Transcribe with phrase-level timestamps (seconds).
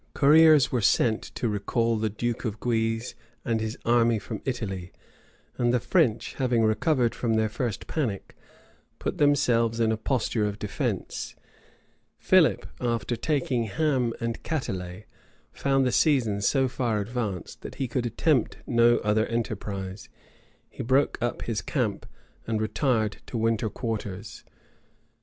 [0.15, 3.13] Couriers were sent to recall the duke of Guise
[3.45, 4.91] and his army from Italy:
[5.59, 8.35] and the French, having recovered from their first panic,
[8.97, 11.35] put themselves in a posture of defence.
[12.17, 15.05] Philip, after taking Ham and Catelet,
[15.53, 20.09] found the season so far advanced, that he could attempt no other enterprise:
[20.67, 22.07] he broke up his camp,
[22.47, 24.43] and retired to winter quarters.